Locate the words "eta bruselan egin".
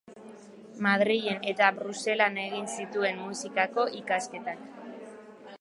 1.51-2.67